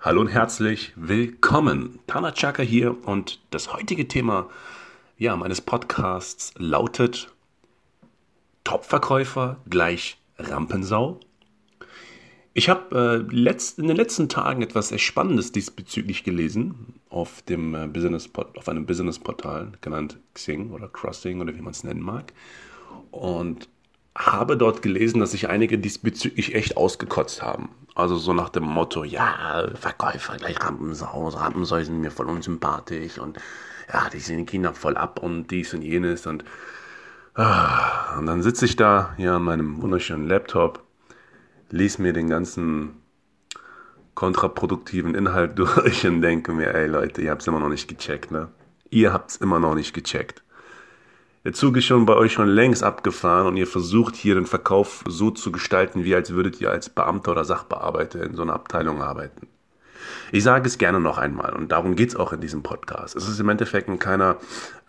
[0.00, 1.98] Hallo und herzlich willkommen.
[2.06, 4.48] Tana Chaka hier und das heutige Thema
[5.18, 7.32] ja, meines Podcasts lautet
[8.62, 11.18] Topverkäufer gleich Rampensau.
[12.52, 13.36] Ich habe äh,
[13.78, 18.86] in den letzten Tagen etwas sehr Spannendes diesbezüglich gelesen auf, dem, äh, Business auf einem
[18.86, 22.32] Businessportal, genannt Xing oder Crossing oder wie man es nennen mag.
[23.10, 23.68] Und
[24.16, 27.68] habe dort gelesen, dass sich einige diesbezüglich echt ausgekotzt haben.
[27.94, 33.38] Also so nach dem Motto, ja, Verkäufer gleich Rampensau, Rampensau sind mir voll unsympathisch und
[33.92, 36.44] ja, die sind die Kinder voll ab und dies und jenes und,
[37.34, 40.82] ah, und dann sitze ich da hier an meinem wunderschönen Laptop,
[41.70, 43.02] lese mir den ganzen
[44.14, 48.30] kontraproduktiven Inhalt durch und denke mir, ey Leute, ihr habt es immer noch nicht gecheckt,
[48.30, 48.48] ne?
[48.90, 50.42] Ihr habt es immer noch nicht gecheckt.
[51.46, 55.04] Der Zug ist schon bei euch schon längst abgefahren und ihr versucht hier den Verkauf
[55.06, 59.00] so zu gestalten, wie als würdet ihr als Beamter oder Sachbearbeiter in so einer Abteilung
[59.00, 59.46] arbeiten.
[60.32, 63.14] Ich sage es gerne noch einmal und darum geht es auch in diesem Podcast.
[63.14, 64.38] Es ist im Endeffekt ein keiner,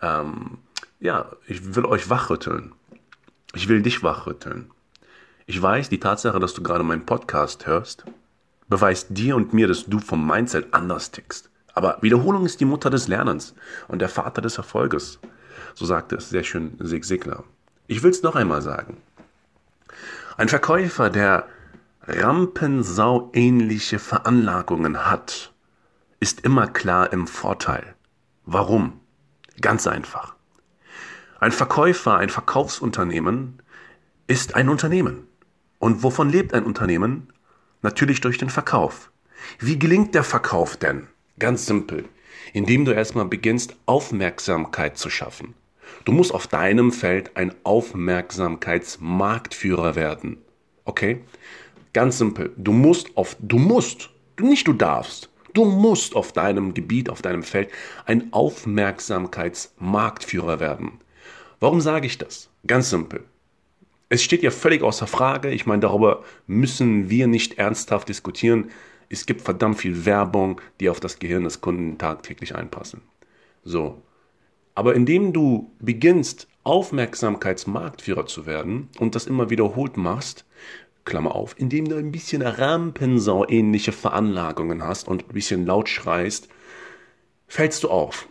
[0.02, 0.58] ähm,
[0.98, 2.72] ja, ich will euch wachrütteln.
[3.54, 4.72] Ich will dich wachrütteln.
[5.46, 8.04] Ich weiß, die Tatsache, dass du gerade meinen Podcast hörst,
[8.68, 11.50] beweist dir und mir, dass du vom Mindset anders tickst.
[11.72, 13.54] Aber Wiederholung ist die Mutter des Lernens
[13.86, 15.20] und der Vater des Erfolges.
[15.74, 17.44] So sagte es sehr schön Sig Sigler.
[17.86, 18.98] Ich will es noch einmal sagen.
[20.36, 21.48] Ein Verkäufer, der
[22.06, 25.52] Rampensau-ähnliche Veranlagungen hat,
[26.20, 27.94] ist immer klar im Vorteil.
[28.44, 29.00] Warum?
[29.60, 30.34] Ganz einfach.
[31.40, 33.62] Ein Verkäufer, ein Verkaufsunternehmen
[34.26, 35.26] ist ein Unternehmen.
[35.78, 37.32] Und wovon lebt ein Unternehmen?
[37.82, 39.10] Natürlich durch den Verkauf.
[39.58, 41.06] Wie gelingt der Verkauf denn?
[41.38, 42.04] Ganz simpel.
[42.52, 45.54] Indem du erstmal beginnst, Aufmerksamkeit zu schaffen.
[46.04, 50.38] Du musst auf deinem Feld ein Aufmerksamkeitsmarktführer werden.
[50.84, 51.22] Okay?
[51.92, 52.52] Ganz simpel.
[52.56, 54.10] Du musst auf, du musst,
[54.40, 57.70] nicht du darfst, du musst auf deinem Gebiet, auf deinem Feld
[58.06, 61.00] ein Aufmerksamkeitsmarktführer werden.
[61.60, 62.50] Warum sage ich das?
[62.66, 63.24] Ganz simpel.
[64.10, 65.50] Es steht ja völlig außer Frage.
[65.50, 68.70] Ich meine, darüber müssen wir nicht ernsthaft diskutieren.
[69.08, 73.02] Es gibt verdammt viel Werbung, die auf das Gehirn des Kunden tagtäglich einpassen.
[73.64, 74.02] So.
[74.74, 80.44] Aber indem du beginnst, Aufmerksamkeitsmarktführer zu werden und das immer wiederholt machst,
[81.04, 86.48] Klammer auf, indem du ein bisschen Rampensau-ähnliche Veranlagungen hast und ein bisschen laut schreist,
[87.46, 88.28] fällst du auf.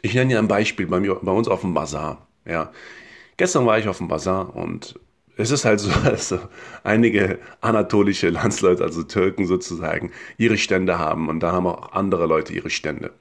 [0.00, 2.26] Ich nenne dir ein Beispiel bei, mir, bei uns auf dem Bazar.
[2.46, 2.72] Ja.
[3.36, 4.98] Gestern war ich auf dem Bazar und
[5.40, 6.34] es ist halt so, dass
[6.84, 12.52] einige anatolische Landsleute, also Türken sozusagen, ihre Stände haben und da haben auch andere Leute
[12.52, 13.12] ihre Stände.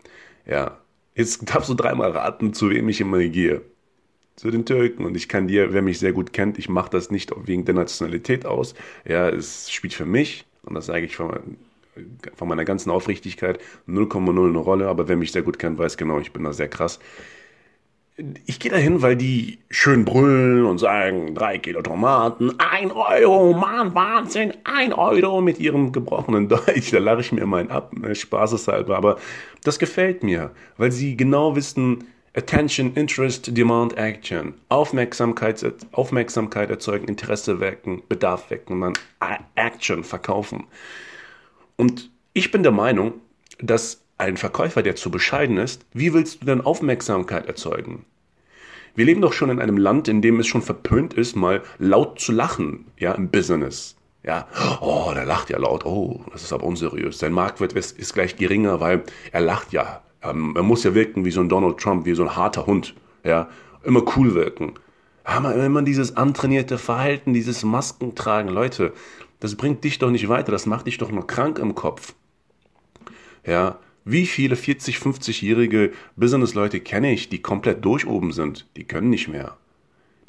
[0.46, 0.78] Ja,
[1.20, 3.62] Jetzt darfst du dreimal raten, zu wem ich immer gehe.
[4.38, 5.04] Zu den Türken.
[5.04, 7.76] Und ich kann dir, wer mich sehr gut kennt, ich mache das nicht wegen der
[7.76, 8.74] Nationalität aus.
[9.06, 11.58] Ja, es spielt für mich, und das sage ich von,
[12.36, 14.88] von meiner ganzen Aufrichtigkeit, 0,0 eine Rolle.
[14.88, 17.00] Aber wer mich sehr gut kennt, weiß genau, ich bin da sehr krass
[18.46, 23.96] ich gehe dahin, weil die schön brüllen und sagen, drei Kilo Tomaten, ein Euro, Mann,
[23.96, 26.92] Wahnsinn, ein Euro mit ihrem gebrochenen Deutsch.
[26.92, 28.96] Da lache ich mir immer ab, ne, spaßeshalber.
[28.98, 29.18] Aber
[29.64, 34.54] das gefällt mir, weil sie genau wissen, Attention, Interest, Demand, Action.
[34.70, 40.66] Aufmerksamkeit, Aufmerksamkeit erzeugen, Interesse wecken, Bedarf wecken und dann Action verkaufen.
[41.76, 43.14] Und ich bin der Meinung,
[43.60, 48.06] dass ein Verkäufer, der zu bescheiden ist, wie willst du denn Aufmerksamkeit erzeugen?
[48.96, 52.20] Wir leben doch schon in einem Land, in dem es schon verpönt ist, mal laut
[52.20, 53.96] zu lachen, ja, im Business.
[54.24, 54.48] Ja,
[54.82, 57.20] oh, der lacht ja laut, oh, das ist aber unseriös.
[57.20, 60.02] Sein Marktwert ist, ist gleich geringer, weil er lacht ja.
[60.22, 62.96] Ähm, er muss ja wirken wie so ein Donald Trump, wie so ein harter Hund,
[63.24, 63.48] ja,
[63.84, 64.74] immer cool wirken.
[65.24, 68.92] Aber immer dieses antrainierte Verhalten, dieses Maskentragen, Leute,
[69.40, 72.14] das bringt dich doch nicht weiter, das macht dich doch nur krank im Kopf.
[73.46, 78.68] Ja, wie viele 40, 50-jährige Businessleute kenne ich, die komplett durch oben sind?
[78.76, 79.58] Die können nicht mehr.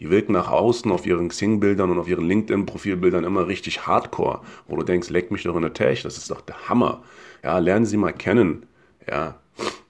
[0.00, 4.76] Die wirken nach außen auf ihren Xing-Bildern und auf ihren LinkedIn-Profilbildern immer richtig hardcore, wo
[4.76, 7.02] du denkst, leck mich doch in der Tech, das ist doch der Hammer.
[7.44, 8.66] Ja, lernen Sie mal kennen.
[9.08, 9.38] Ja,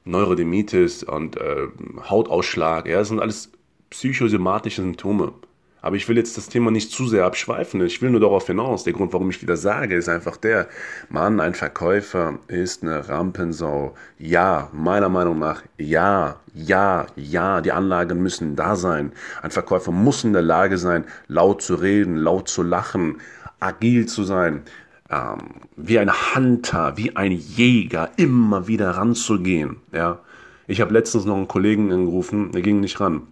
[0.04, 1.68] Neurodermitis und äh,
[2.08, 3.52] Hautausschlag, ja, das sind alles
[3.90, 5.32] psychosomatische Symptome.
[5.82, 7.80] Aber ich will jetzt das Thema nicht zu sehr abschweifen.
[7.84, 8.84] Ich will nur darauf hinaus.
[8.84, 10.68] Der Grund, warum ich wieder sage, ist einfach der,
[11.08, 13.94] Mann, ein Verkäufer ist eine Rampensau.
[14.18, 19.12] Ja, meiner Meinung nach, ja, ja, ja, die Anlagen müssen da sein.
[19.42, 23.18] Ein Verkäufer muss in der Lage sein, laut zu reden, laut zu lachen,
[23.58, 24.62] agil zu sein,
[25.10, 25.38] ähm,
[25.76, 29.76] wie ein Hunter, wie ein Jäger, immer wieder ranzugehen.
[29.92, 30.20] Ja,
[30.66, 33.22] ich habe letztens noch einen Kollegen angerufen, der ging nicht ran.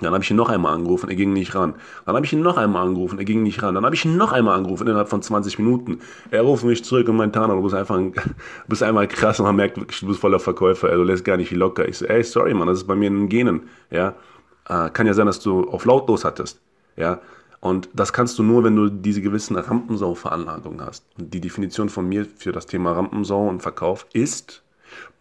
[0.00, 1.74] Dann habe ich ihn noch einmal angerufen, er ging nicht ran.
[2.06, 3.74] Dann habe ich ihn noch einmal angerufen, er ging nicht ran.
[3.74, 6.00] Dann habe ich ihn noch einmal angerufen innerhalb von 20 Minuten.
[6.30, 8.12] Er ruft mich zurück und meint, Tana, du bist einfach, ein,
[8.68, 11.50] bist einfach krass und man merkt wirklich, du bist voller Verkäufer, du lässt gar nicht
[11.50, 11.88] locker.
[11.88, 13.62] Ich so, ey, sorry, man, das ist bei mir in den Genen.
[13.90, 14.14] Ja,
[14.68, 16.60] äh, kann ja sein, dass du auf lautlos hattest.
[16.96, 17.20] Ja,
[17.60, 21.04] und das kannst du nur, wenn du diese gewissen Rampensau-Veranlagungen hast.
[21.18, 24.62] Und die Definition von mir für das Thema Rampensau und Verkauf ist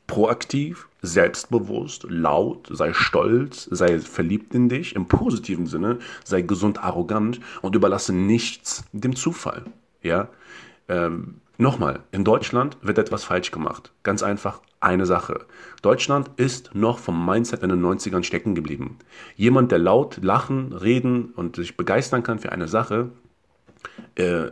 [0.05, 7.39] proaktiv, selbstbewusst, laut, sei stolz, sei verliebt in dich im positiven Sinne, sei gesund arrogant
[7.61, 9.63] und überlasse nichts dem Zufall.
[10.01, 10.29] Ja,
[10.89, 13.91] ähm, nochmal, in Deutschland wird etwas falsch gemacht.
[14.03, 15.45] Ganz einfach eine Sache.
[15.81, 18.97] Deutschland ist noch vom Mindset in den 90ern stecken geblieben.
[19.35, 23.09] Jemand, der laut lachen, reden und sich begeistern kann für eine Sache,
[24.15, 24.47] äh,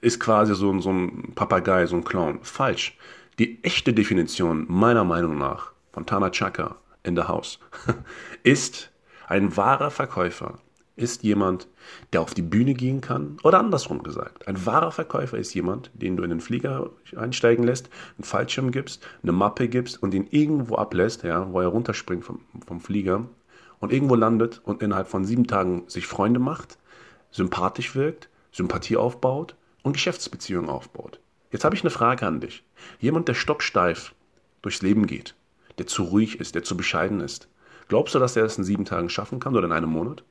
[0.00, 2.40] ist quasi so, so ein Papagei, so ein Clown.
[2.42, 2.96] Falsch.
[3.38, 7.58] Die echte Definition meiner Meinung nach von Tana Chaka in the House
[8.42, 8.90] ist
[9.28, 10.58] ein wahrer Verkäufer
[10.96, 11.68] ist jemand,
[12.14, 14.48] der auf die Bühne gehen kann oder andersrum gesagt.
[14.48, 19.06] Ein wahrer Verkäufer ist jemand, den du in den Flieger einsteigen lässt, einen Fallschirm gibst,
[19.22, 23.26] eine Mappe gibst und ihn irgendwo ablässt, ja, wo er runterspringt vom, vom Flieger
[23.80, 26.78] und irgendwo landet und innerhalb von sieben Tagen sich Freunde macht,
[27.30, 31.20] sympathisch wirkt, Sympathie aufbaut und Geschäftsbeziehungen aufbaut.
[31.52, 32.64] Jetzt habe ich eine Frage an dich.
[32.98, 34.14] Jemand, der stocksteif
[34.62, 35.34] durchs Leben geht,
[35.78, 37.48] der zu ruhig ist, der zu bescheiden ist,
[37.88, 40.24] glaubst du, dass er es in sieben Tagen schaffen kann oder in einem Monat?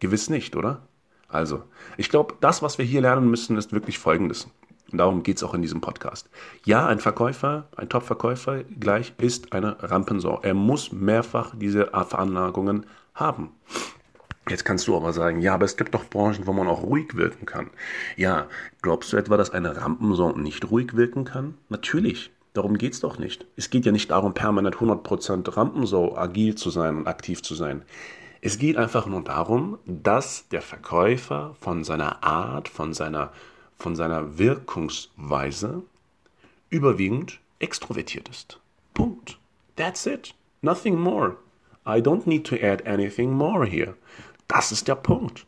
[0.00, 0.82] Gewiss nicht, oder?
[1.28, 1.64] Also,
[1.96, 4.48] ich glaube, das, was wir hier lernen müssen, ist wirklich Folgendes.
[4.92, 6.30] Und darum geht es auch in diesem Podcast.
[6.64, 10.40] Ja, ein Verkäufer, ein Top-Verkäufer gleich ist eine Rampensau.
[10.42, 13.50] Er muss mehrfach diese Veranlagungen haben.
[14.48, 17.16] Jetzt kannst du aber sagen, ja, aber es gibt doch Branchen, wo man auch ruhig
[17.16, 17.70] wirken kann.
[18.16, 18.46] Ja,
[18.80, 21.54] glaubst du etwa, dass eine Rampensau nicht ruhig wirken kann?
[21.68, 22.30] Natürlich.
[22.52, 23.44] Darum geht es doch nicht.
[23.56, 27.82] Es geht ja nicht darum, permanent 100% Rampensau agil zu sein und aktiv zu sein.
[28.40, 33.32] Es geht einfach nur darum, dass der Verkäufer von seiner Art, von seiner,
[33.76, 35.82] von seiner Wirkungsweise
[36.70, 38.60] überwiegend extrovertiert ist.
[38.94, 39.38] Punkt.
[39.74, 40.34] That's it.
[40.62, 41.36] Nothing more.
[41.84, 43.94] I don't need to add anything more here.
[44.48, 45.46] Das ist der Punkt.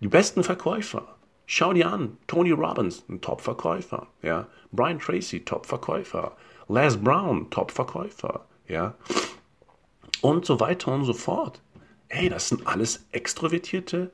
[0.00, 1.16] Die besten Verkäufer.
[1.46, 2.18] Schau dir an.
[2.26, 4.06] Tony Robbins, ein Top-Verkäufer.
[4.22, 4.46] Ja.
[4.70, 6.36] Brian Tracy, Top-Verkäufer.
[6.68, 8.46] Les Brown, Top-Verkäufer.
[8.66, 8.94] Ja.
[10.20, 11.62] Und so weiter und so fort.
[12.08, 14.10] Hey, das sind alles extrovertierte,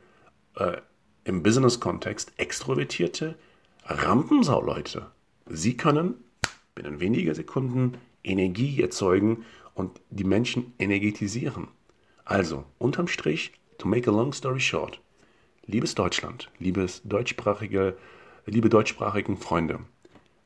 [0.57, 0.79] äh,
[1.25, 3.37] im Business-Kontext extrovertierte
[3.87, 5.07] Rampensau-Leute.
[5.47, 6.25] Sie können
[6.75, 9.45] binnen weniger Sekunden Energie erzeugen
[9.75, 11.69] und die Menschen energetisieren.
[12.25, 15.01] Also, unterm Strich, to make a long story short,
[15.67, 17.97] liebes Deutschland, liebes deutschsprachige,
[18.47, 19.81] liebe deutschsprachigen Freunde,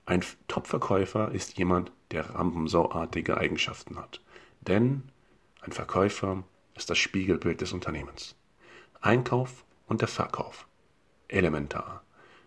[0.08, 4.22] ein Top-Verkäufer ist jemand, der Rampensauartige Eigenschaften hat.
[4.62, 5.02] Denn
[5.60, 6.44] ein Verkäufer
[6.74, 8.34] ist das Spiegelbild des Unternehmens.
[9.02, 10.66] Einkauf und der Verkauf.
[11.28, 12.02] Elementar.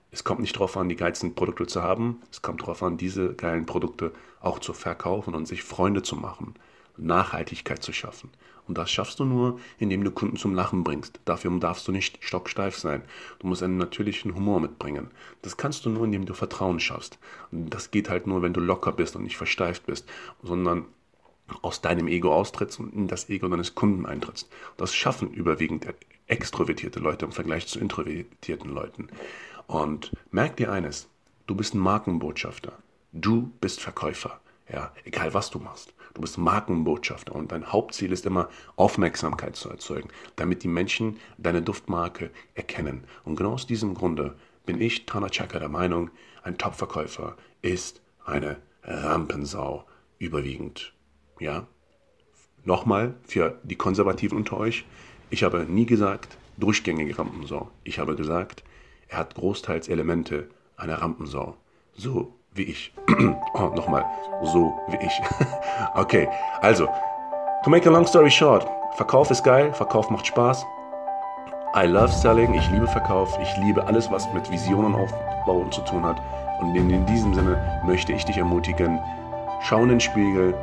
[0.09, 3.35] Es kommt nicht darauf an, die geilsten Produkte zu haben, es kommt darauf an, diese
[3.35, 6.55] geilen Produkte auch zu verkaufen und sich Freunde zu machen,
[6.97, 8.29] Nachhaltigkeit zu schaffen.
[8.67, 11.19] Und das schaffst du nur, indem du Kunden zum Lachen bringst.
[11.25, 13.03] Dafür darfst du nicht stocksteif sein.
[13.39, 15.11] Du musst einen natürlichen Humor mitbringen.
[15.41, 17.19] Das kannst du nur, indem du Vertrauen schaffst.
[17.51, 20.07] Und das geht halt nur, wenn du locker bist und nicht versteift bist,
[20.41, 20.85] sondern
[21.61, 24.49] aus deinem Ego austrittst und in das Ego deines Kunden eintrittst.
[24.77, 25.85] Das schaffen überwiegend
[26.27, 29.09] extrovertierte Leute im Vergleich zu introvertierten Leuten.
[29.67, 31.09] Und merk dir eines,
[31.47, 32.73] du bist ein Markenbotschafter.
[33.11, 34.39] Du bist Verkäufer.
[34.71, 35.93] Ja, egal was du machst.
[36.13, 41.61] Du bist Markenbotschafter und dein Hauptziel ist immer, Aufmerksamkeit zu erzeugen, damit die Menschen deine
[41.61, 43.05] Duftmarke erkennen.
[43.23, 46.09] Und genau aus diesem Grunde bin ich, Tana Chaka, der Meinung,
[46.43, 49.85] ein Top-Verkäufer ist eine Rampensau
[50.17, 50.93] überwiegend.
[51.39, 51.67] Ja?
[52.63, 54.85] Nochmal für die Konservativen unter euch.
[55.29, 57.71] Ich habe nie gesagt, durchgängige Rampensau.
[57.83, 58.63] Ich habe gesagt,
[59.07, 61.57] er hat großteils Elemente einer Rampensau.
[61.93, 62.93] So wie ich.
[63.53, 64.05] oh, nochmal.
[64.43, 65.21] So wie ich.
[65.95, 66.27] okay,
[66.61, 66.87] also,
[67.63, 70.65] to make a long story short, Verkauf ist geil, Verkauf macht Spaß.
[71.75, 76.05] I love selling, ich liebe Verkauf, ich liebe alles, was mit Visionen aufbauen zu tun
[76.05, 76.21] hat.
[76.59, 78.99] Und in, diesem Sinne möchte ich dich ermutigen,
[79.61, 80.53] schau in den Spiegel,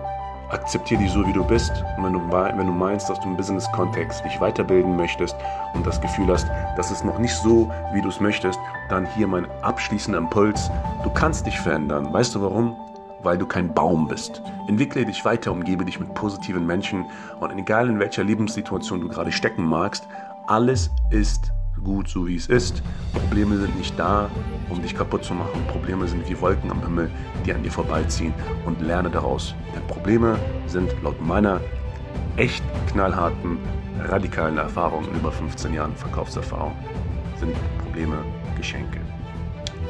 [0.51, 1.73] akzeptiere dich so, wie du bist.
[1.97, 5.37] Und wenn du, wenn du meinst, dass du im Business-Kontext dich weiterbilden möchtest
[5.75, 9.27] und das Gefühl hast, das ist noch nicht so, wie du es möchtest, dann hier
[9.27, 10.71] mein abschließender Impuls.
[11.05, 12.13] Du kannst dich verändern.
[12.13, 12.77] Weißt du warum?
[13.23, 14.43] Weil du kein Baum bist.
[14.69, 17.07] Entwickle dich weiter, umgebe dich mit positiven Menschen
[17.41, 20.07] und egal in welcher Lebenssituation du gerade stecken magst,
[20.47, 22.83] alles ist gut so wie es ist.
[23.13, 24.31] Probleme sind nicht da,
[24.69, 25.65] um dich kaputt zu machen.
[25.69, 27.11] Probleme sind wie Wolken am Himmel,
[27.47, 28.35] die an dir vorbeiziehen
[28.67, 29.55] und lerne daraus.
[29.75, 31.61] Denn Probleme sind laut meiner
[32.37, 33.59] echt knallharten,
[34.09, 36.77] radikalen Erfahrung in über 15 Jahren Verkaufserfahrung,
[37.39, 38.17] sind Probleme
[38.57, 39.01] Geschenke.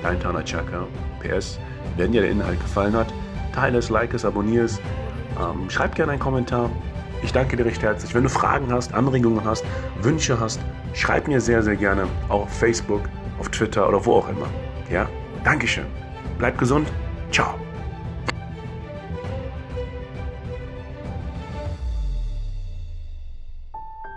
[0.03, 0.87] Dein Tana Chaka.
[1.21, 1.59] PS,
[1.97, 3.13] wenn dir der Inhalt gefallen hat,
[3.53, 4.81] teile es, like es, abonniere es,
[5.41, 6.71] ähm, schreib gerne einen Kommentar.
[7.23, 8.15] Ich danke dir recht herzlich.
[8.15, 9.65] Wenn du Fragen hast, Anregungen hast,
[10.01, 10.61] Wünsche hast,
[10.95, 13.03] schreib mir sehr, sehr gerne auch auf Facebook,
[13.39, 14.49] auf Twitter oder wo auch immer.
[14.91, 15.09] Ja?
[15.45, 15.87] Dankeschön.
[16.39, 16.89] Bleib gesund.
[17.31, 17.55] Ciao.